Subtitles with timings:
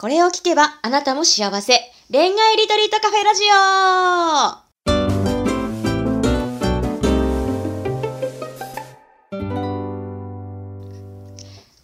[0.00, 1.74] これを聞けばあなたも幸せ。
[2.10, 3.48] 恋愛リトリートカフェラジオ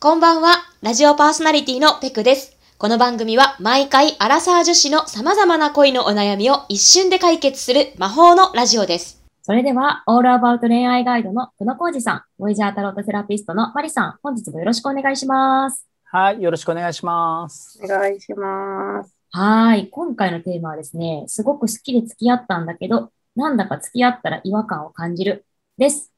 [0.00, 2.56] こんばんは、ラジオパーソナリティのペクです。
[2.78, 9.22] この番組は毎回アラサー女子の様々な恋のお悩みを一瞬で解決する魔法のラジオです。
[9.42, 15.95] それでは、オールアバウト恋愛ガイドの久野浩二さん、ボイジャータロットセラピストのマリさん、本日もよろしくお願いします。
[16.08, 17.80] はい、よろしくお願いします。
[17.82, 19.12] お願いします。
[19.32, 25.44] はい、今回のテーマはですね、すごく好きで付き合ったんだけど、なんだか付き合ったら違和感を感じる
[25.76, 26.12] です。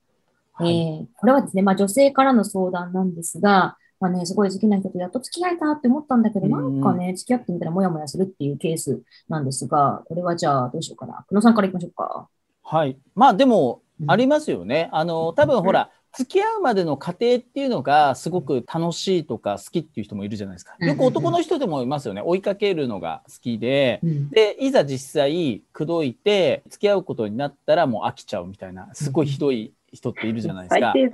[0.53, 9.01] はい、えー、これはですね、まあ女性からの相談なんですが、まあね、すごい好きな人とやっと付き合えたって思ったんだけど、なんかね、付き合ってみたらモヤモヤするっていうケース
[9.31, 11.25] なんですが、これはじゃあどうしようかな。
[11.31, 12.29] 久野さんからいきましょうか。
[12.63, 12.99] はい。
[13.15, 14.89] まあでも、ありますよね。
[14.93, 20.75] あの、多分ほら、付き合うまでの過程っていうのがすごく楽しいとか好きっていう人もいるじゃないですか。
[20.79, 22.23] よく男の人でもいますよね。
[22.23, 24.01] 追いかけるのが好きで、
[24.31, 30.93] で、いざ実際口説いて付き合うことになったらもう飽きちゃうみたいな、すごいひどい人っているじゃないですか。
[30.97, 31.05] うん、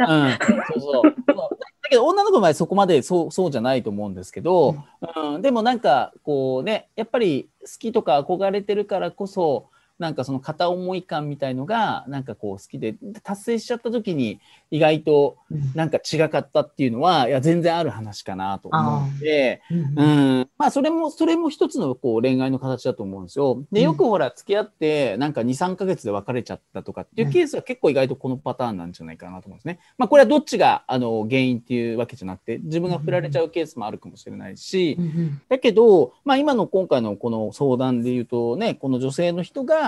[0.73, 1.15] そうそう。
[1.85, 4.77] だけど女の子の場合そこまでそうそうじゃないと思うんですけど、
[5.27, 15.37] うん、でもなんかこうね、やっぱり好きとか憧れてるからこそ、なんかその片思い感みたいのがなんかこう好きで達成しちゃった時に意外と
[15.75, 23.65] なんか違かったっていうのは、いや全然ある話かなと思って、うん、まあそれもそれも一つのこう恋愛の形だと思うんですよ。
[23.71, 29.79] でよくほら付き合ってなんか23か月で別れちゃったとかっていうケースは結構意外とこのパターンなんじゃないかなと思うんですね。
[29.97, 34.99] まあこれはどっちがあの原因っていうわけじゃなくて自分が振られちゃうケースもあるかもしれないし、
[35.49, 39.84] だけどまあ今の今回のこの相談で言うとねこの女性の人が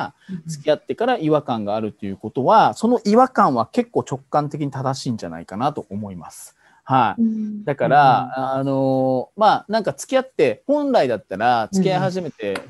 [0.46, 6.56] 付き合ってから違和感があるということはその違和感は結構直感的に正しいんじゃないかなと思います。
[6.88, 12.60] はい、だから、あのまあなんか付き合って本来だったら付き合い始めて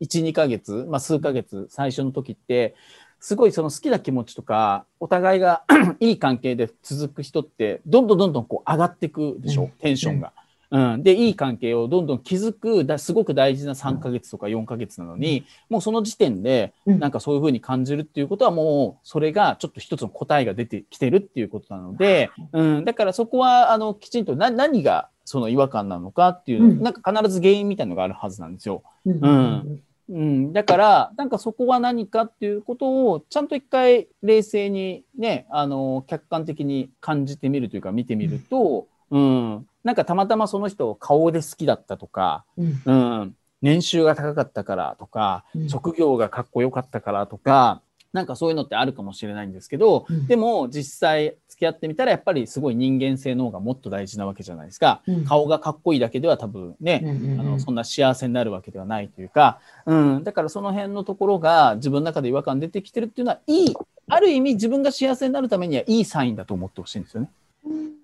[0.00, 2.76] 12ヶ月、まあ、数ヶ月最初の時って
[3.20, 5.64] すごいその好きな気持ちとかお互いが
[5.98, 10.28] いい関係で続く人ってどんどんどんどんこう上がっていくでしょ、テンションが。
[10.28, 28.82] うん、でいい関係をどんどん築くだすごく大事な3ヶ月とか4ヶ月なのに、もうその時点でなんかそういうふうに感じるっていうことはもうそれがちょっと一つの答えが出てきてるっていうことなので、うん、だからそこはあのきちんと何がその違和感なのかっていう、うん、なんか必ず原因みたいなのがあるはずなんですよ。
[29.04, 29.82] うん。
[30.10, 42.92] うん、だから、なんかそこは何かっていうことを、ちゃんと一回冷静にね、あの、客観的に感じてみるというか見てみると、うん、なんかたまたまその人を顔で好きだったとか、うん、う
[43.24, 47.82] ん、年収が高かったからとか、うん、職業がかっこよかったからとか、
[48.12, 63.76] なんかそういうのってあるかもしれないんですけど、うん、でも実際付き合ってみたらやっぱりすごい人間性の方がもっと大事なわけじゃないですか、うん、顔がかっこいいだけでは多分ね、うんうんうん、あのそんな幸せになるわけではないというか、うん、だからその辺のところが自分の中で違和感出てきてるっていうのはいい
[64.10, 67.30] ある意味自分が幸せになるためにはいいサインだと思ってほしいんですよね。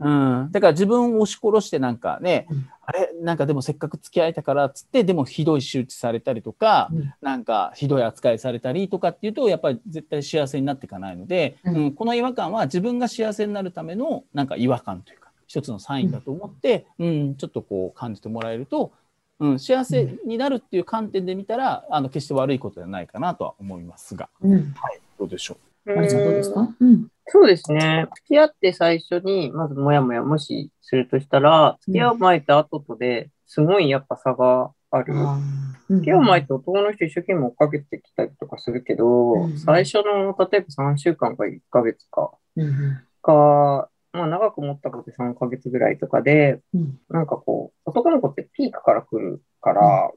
[0.01, 3.11] うん、だから自分を押し殺してなんかね、うん、あれ？
[3.23, 18.93] なんかでもせっかく付き合えたからっつってでもひどい仕打ちされたりとか、うん、なんかひどい扱いされたりとかっていうとやっぱり絶対幸せになっていかないので、うん、うん、この違和感は自分が幸せになるためのなんか違和感というか一つのサインだと思って、うんちょっとこう感じてもらえると、
[19.39, 25.95] うん、幸せになるっていう観点で見たらあの決して悪いことではないかなとは思いますが、はい、どうでしょう？
[25.95, 28.07] マリさんどうですか、うんそうですね。
[28.17, 35.15] 付き合って最初に、まずもやもやもしするとしたら、付き合う前と後とで、すごいやっぱ差がある。
[35.91, 50.11] 付き合う前って男の人一生懸命追っかけてきたりとかするけど、うん、最初の、例えば3週間か1ヶ月か、うん、か、まあ長く持ったことで3ヶ月ぐらいとかで、うん、なんかこう、男の子ってピークから来るから、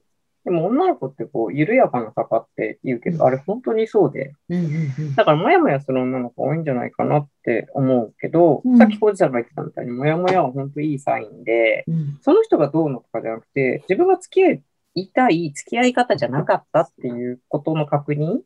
[0.47, 4.34] でも女の子ってこう、緩やかな坂って言うけど、あれ本当にそうで。
[5.18, 11.84] だから、もやもやする女の子多いんじゃないかなって思うけど、さっきコージさんが言ってたみたいに、もやもやは本当いいサインで、
[12.22, 14.62] その人がどうのとかじゃなくて、自分が付き合
[14.96, 18.38] いたい付き合い方じゃなかったっていうことの確認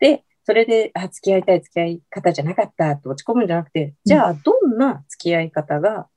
[0.00, 6.08] で、それで、あ、付き合いたい付き合い方じゃなかったって落ち込むんじゃなくて、じゃあ、どんな付き合い方が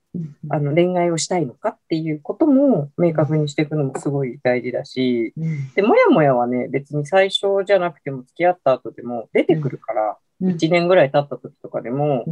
[0.49, 5.33] あの恋愛をしたいのかっていうことも明確にしていくのもすごい大事だし、
[5.75, 12.25] で、もやもやはね、別に最初じゃなくても付き合った後でも出てくるから、1年ぐらい経った時とかでも、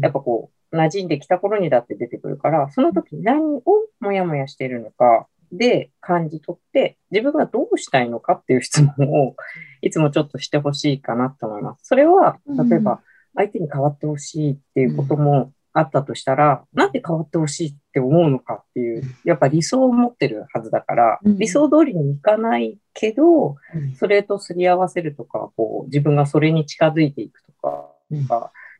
[0.00, 3.62] やっぱこう、馴染んできた頃にだって出てくるから、その時何を
[4.00, 9.36] もやもやしているのかで感じ取って、自分がどうしたいのかっていう質問を
[9.82, 11.82] いつもちょっとしてほしいかなと思います。
[11.84, 13.00] それは、例えば、
[13.34, 21.38] 相手に変わってほしいっていうこともあったとしたら、なんで変わってほしいって思うのかっていう、やっぱ理想を持ってるはずだから、うん。
[21.38, 23.94] 理想通りにいかないけど、うん。
[23.94, 28.26] それとすり合わせるとか、こう、自分がそれに近づいていくとか、うん。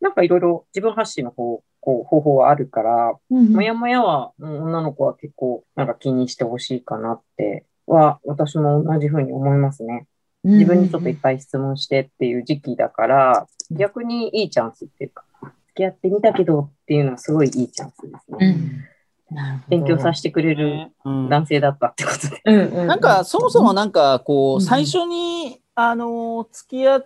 [0.00, 10.06] なんかいろいろ自分発信の方こう方法はあるから、うんもやもやは、うん女の子は結構なんか気にしてほしいかなっては、私も同じふうに思いますね。
[10.44, 13.76] 自分にちょっといっぱい質問してっていう時期だから、うん。
[13.76, 18.50] 逆にいいチャンスっていうか、付き合ってみたけどっていうのはすごいいいチャンスですうね。
[18.50, 19.34] ん。
[19.34, 19.64] なるほど。
[19.70, 21.28] 勉強させてくれるうん。
[21.30, 22.42] 男性だったってことで。
[22.44, 24.60] うんうんなんか、そもそもなんか、こう、うん。
[24.60, 26.98] 最初に、あの、付き合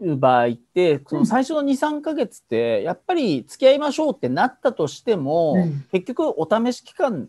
[0.00, 5.86] う場合って、その最初の2、3ヶ月って、やっぱり付き合いましょうってなったとしても、うん。
[5.90, 7.28] 結局お試し期間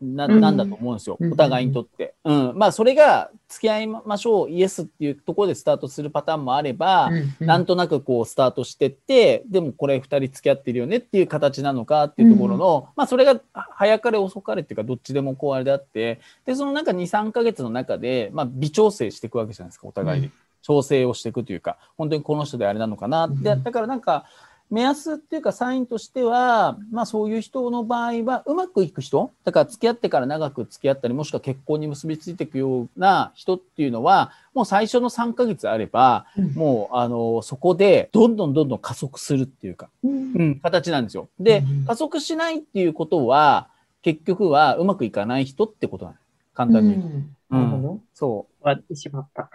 [0.00, 2.14] なうんなんだと思うんですよ、うんお互いにとって。
[2.24, 2.52] うん。
[2.54, 7.06] まあ、それが、付き合いましょう、イエスっていうところでスタートするパターンもあれば、
[7.40, 20.26] うんなんとなくこうスタートしてって、でもこれ2人付き合ってるよねっていう形なのかっていうところの、まあそれが早かれ遅かれっていうかどっちでもこうあれであって、で、そのなんか2、3ヶ月の中で、まあ微調整していくわけじゃないですか、お互いに。
[20.26, 23.28] うん調整をしていくというか、本当にこの人であれなのかな。
[23.28, 24.26] で、うんだからなんか、
[24.70, 36.52] 目安っていうかサインとしては、まあそういう人の場合はうまくいく人だから付き合ってから長く付き合ったりもしくは結婚に結びついていくような人っていうのはもう最初の3ヶ月あればうん。
[36.52, 40.32] もうあのそこでどんどんどんどん加速するっていうか、うん。
[40.34, 41.28] うん、形なんですよ。
[41.40, 41.84] でうん。
[41.86, 43.68] 加速しないっていうことは
[44.02, 46.16] 結局はうまくいかない人ってことなの
[46.54, 47.08] 簡単に言うと。
[47.08, 48.00] うんなるほど。
[48.14, 49.50] そ割ってしまった。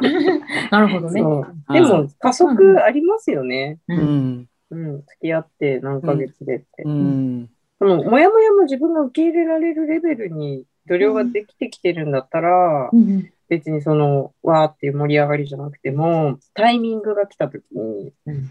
[0.70, 1.22] なるほどね。
[1.72, 3.78] でも、加速ありますよね。
[3.88, 3.94] う。
[3.94, 4.48] ううんん。
[4.70, 4.96] うん。
[5.02, 6.82] 付き合って何ヶ月でって。
[6.84, 7.50] うん。
[7.78, 18.50] その、もやもやも自分が受け入れられるレベルに度量ができてきてるんだったら、うん別にその、わーっていう盛り上がりじゃなくても、タイミングが来た時にうん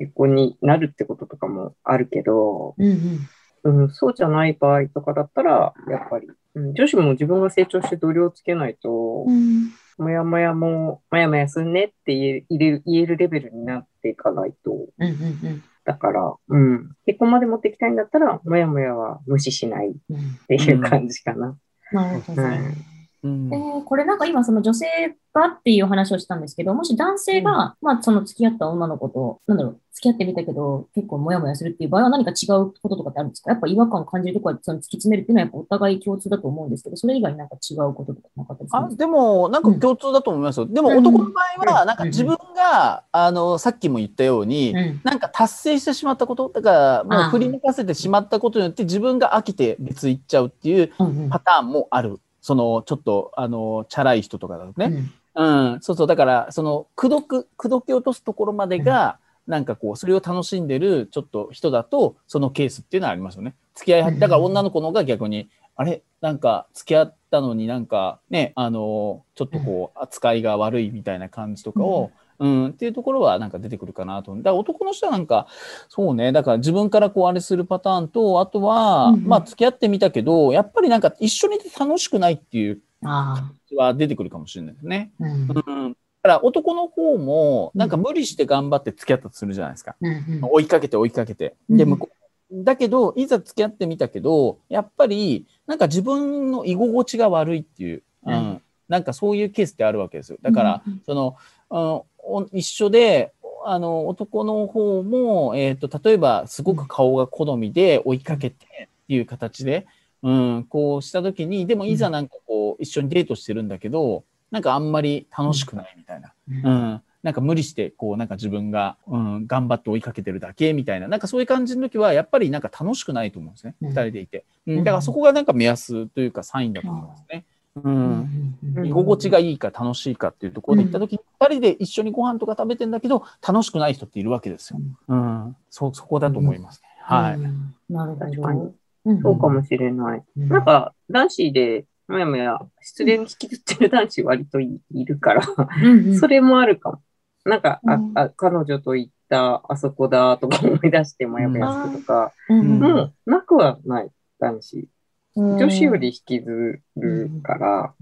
[0.00, 3.28] 結婚になるってこととかもあるけど、うん
[3.64, 9.70] うんうん、そうじゃない場合とかだったら、やっぱり、うん、女子も自分が成長して度量をつけないと、うん。
[9.98, 21.56] もやもやも、もやもやすんねって言える言えるレベルになっていかないと、うんうんだから、うん、結婚まで持ってきたいんだったら、もやもやは無視しないっうんていう感じかな。
[21.90, 22.74] なるほどね。
[23.22, 23.50] うん。
[23.52, 24.86] えーこれなんか今その女性
[25.32, 33.50] がっていう話をしたんですけど、もし男性が、まあその付き合った女の子と、なんだろう、付き合ってみたけど、結構モヤモヤするっていう場合は何か違うこととかってあるんですか？
[33.50, 40.66] やっぱ違和感を感じるところはその突き詰めるっていうのはやっぱお互い共通だと思うんですけど、それ以外になんか違うこととかなかったりするんあでも、なんか共通だと思いますよ。
[40.66, 45.00] でも男の場合は、なんか自分が、あの、さっきも言ったように、うん。
[45.02, 51.28] なんか達成してしまったこと、だから、もう振り抜かせてしまったことによって自分が飽きて別行っちゃうっていううんうん。
[51.30, 52.18] パターンもある。
[52.40, 55.10] その、ちょっと、あの、チャラい人とかだとね。
[55.36, 55.72] うん。
[55.72, 56.06] うん、そうそう。
[56.06, 63.54] だから、その、くどく、くどき落とすところまでが、なんかこう、それを楽しんでる、ちょっと人だと、そのケースっていうのはありますよね。
[63.74, 66.02] 付き合いは、だから女の子の方が逆に、あれ？
[66.20, 72.10] なんか、付き合ったのになんか、ね、あの、ちょっとこう、扱いが悪いみたいな感じとかを、うん、
[72.40, 74.34] っていうところはなんか出てくるかなと。
[74.34, 75.46] だから男の人はなんか、
[75.88, 85.12] そうね、だから自分からこうあれするパターンと、あとは、うんうんまあ付き合ってみたけど、やっぱりなんか一緒にいて楽しくないっていうあは出てくるかもしれないですね。
[85.20, 85.24] あ。
[85.24, 85.96] うんうん。
[86.22, 89.96] だから男の方も、なんか無理して頑張って付き合ったとするじゃないですか。
[90.00, 91.56] うんうん追いかけて追いかけて。
[91.68, 92.64] で、うん向こう。
[92.64, 100.38] だけど、いざ付き合ってみたけど、やっぱり、なんか自分の居心地が悪いっていう、うん、うんなんかそういうケースってあるわけですよ。
[100.42, 101.36] だから、うんその、
[101.70, 102.06] うんお
[102.52, 103.32] 一緒で、
[103.64, 109.86] あの、男の方も、えっ、と、例えば、すごく顔が好みで追いかけてっていう形で、
[110.22, 116.32] うん、こうしたときに、でもいざなんかこう、一緒にデートしてるんだけど、なんかあんまり楽しくないみたいな。
[116.48, 117.02] うん。
[117.22, 123.74] なんか無理して、こう、なんか自分が、うん、頑張って追いかけてるだけみたいな、なんかそういう感じの時は、やっぱりなんか楽しくないと思うんですね。
[123.82, 124.44] うん二人でいて。
[124.66, 124.78] うん。
[124.78, 127.26] うんだからそこがなんか目安というかサインだと思いますね。
[127.30, 127.34] う。
[127.34, 127.44] うんん
[127.76, 134.80] うん居心地がいいか楽しいかっていうところで行った時に、二人で一緒にご飯とか食べてんだけど、楽しくない人っているわけですよ。
[135.08, 135.56] うん。
[135.70, 136.88] そ、そこだと思いますね。
[137.02, 137.34] はい。
[137.36, 138.74] うんなるほ確かにど。
[139.04, 140.22] うんそうかもしれない。
[140.36, 145.42] うんなんか、男子で、もやもや、失恋に引きずってる男子割といいるから、
[146.18, 147.02] それもあるかも。
[147.44, 154.10] なんか、あうんあ彼女と行ったあそこだとか思い出してもやもやするとか、うんうんもうなくはない、
[154.40, 154.88] 男子。
[155.36, 157.94] うん女子より引きずるから、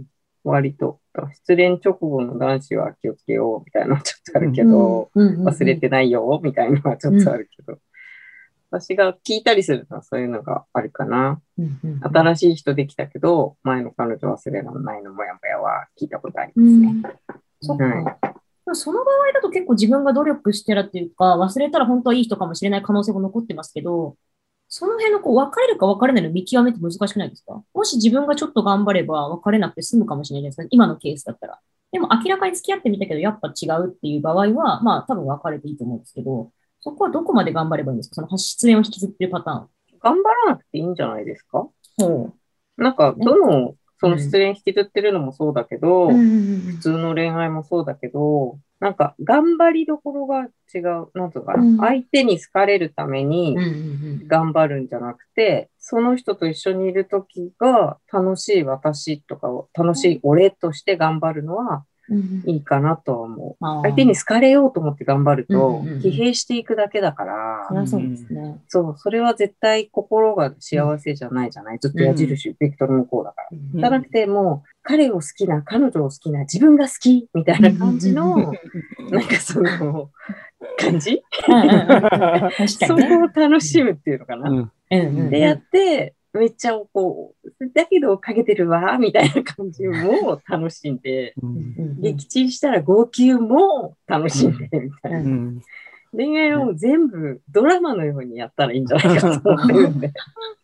[0.44, 1.00] 割と、
[1.35, 7.78] 失恋直後の男子は気をつけようみたいなのはちょっとあるけど、忘れてないよみたいなのはちょっとあるけど、
[8.70, 11.40] 私が聞いたりするのはそういうのがあるかな。
[12.02, 16.92] 新しい人できたけど、前の彼女忘れられないのもやもやは聞いたことありうますね。
[16.92, 17.02] ん
[17.61, 18.18] そっか。
[18.75, 24.16] その場合だと結構自分が努力してらっていうか、忘れたら本当はいい人かもしれない可能性も残ってますけど、
[24.69, 27.63] その辺のこう別れるか別れないの見極めって難しくないですか？
[27.73, 30.67] もし自分がちょっと頑張れば別れなくて済むかもしれないですね。
[30.71, 31.59] 今のケースだったら。
[31.91, 38.17] でも明らかに付き合ってみたけど、やっぱ違うっていう場合は、まあ多分別れていいと思うんですけど、そこはどこまで頑張ればいいんですか？
[38.17, 39.69] その失恋を引きずってるパターン。
[40.01, 41.67] 頑張らなくていいんじゃないですか？
[41.97, 42.35] ほ
[42.77, 46.13] なんか、どの、その失恋引きずってるのもそうだけど、う。
[46.13, 51.08] 普通の恋愛もそうだけど、なんか、頑張りどころが違う。
[51.14, 53.56] なんとかな、うん相手に好かれるために
[54.26, 61.82] 頑張るんじゃなくて、その人と一緒にいるときが楽しい私とかを、楽しい俺として頑張るのはうん
[62.47, 63.65] いいかなとは思う。
[63.83, 68.61] 相手に好かれようと思って頑張ると疲弊していくだけだからそ、うですね。
[68.69, 71.79] そう、それは絶対心が幸せじゃないじゃない。
[71.79, 73.49] ずっと矢印、ベクトルのこうだから。
[73.53, 78.53] うんじゃなくて、もう、彼を好きな、彼女を好きな、自分が好きみたいな感じの、
[79.11, 80.11] なんかその、
[80.79, 81.23] 感じ？
[82.67, 82.97] そ。
[82.97, 84.50] こを楽しむっていうのかな。
[84.50, 87.38] うんうんうんでやって、めっちゃこう、
[87.75, 91.35] だけどかけてるわ、みたいな感じも楽しんで、
[92.00, 95.19] 撃沈したら号泣も楽しんで、みたいな。
[95.19, 95.62] うん
[96.12, 100.11] 恋愛を全部ドラマのようにやったらいいんじゃないかと思ってるんで、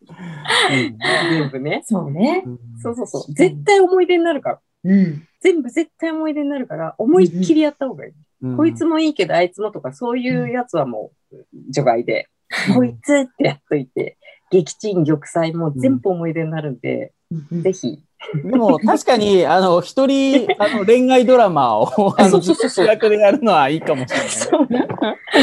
[1.29, 1.83] 全部ね。
[1.85, 2.43] そうね。
[2.81, 3.33] そうそうそう。
[3.33, 4.59] 絶対思い出になるから。
[4.85, 5.27] うん。
[5.41, 8.11] 全部絶対思い出になるから、思いっきりやった方がいい。
[8.11, 11.35] うんこいつもいいけど、あいつもとか、そういうやつはもう
[11.71, 12.27] 除外で、
[12.69, 14.17] うんこいつってやっといて、
[14.55, 17.99] 撃沈玉砕も全部思い出になるんで、うんぜひ。
[18.33, 24.31] でも確かに、 あの、一人、あの、恋愛ドラマを、 あの、主役でやるのはいいかもしれないね。
[24.31, 24.87] そうね。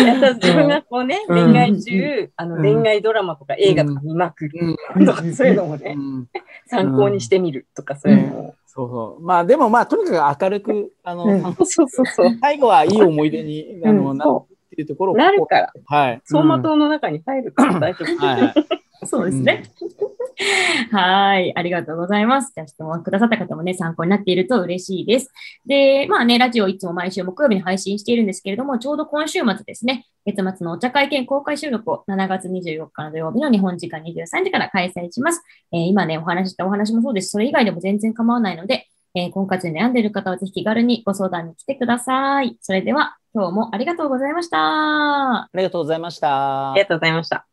[0.07, 6.29] やったら自分がこうね、うん恋愛中、あの、うん恋愛ドラマとか映画とか見まくるうんとか、そういうのもねう、ん
[6.67, 8.55] 参考にしてみるとか、そういうのを。
[8.67, 9.23] そうそう。
[9.23, 12.39] まあでもまあ、とにかく明るく、あの、うんそうそうそう。
[12.41, 14.31] 最後はいい思い出に、あの、うんなる
[14.73, 16.23] っていうところをなるから、はい。
[16.29, 18.27] 走馬灯の中に入るから大丈夫。
[18.27, 18.55] はいはい。
[19.05, 19.63] そうですね。
[20.91, 21.53] はい。
[21.57, 22.53] ありがとうございます。
[22.55, 25.31] じゃあ質問くださった方もね、参考になっていると嬉しいです。
[25.67, 35.43] で、まあね、ラジオいつも毎週木曜日に配信しているんですけれども、ちょうど今週末ですね、月末のお茶会見公開収録を7月24日の土曜日の日本時間23時から開催します。
[35.73, 42.57] えー今ね、お話ししたお話もそうですし、それ以外でも全然構わないので、えー婚活に悩んでいる方はぜひ気軽にご相談に来てください。
[42.61, 44.59] それでは、今日もありがとうございました。
[44.59, 46.83] ありがとうございましたあり。
[46.83, 47.52] がとうございました。